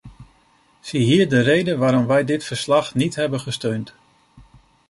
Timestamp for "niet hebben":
2.95-3.39